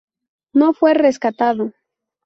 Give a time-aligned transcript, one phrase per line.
[0.55, 1.73] No fue rescatado.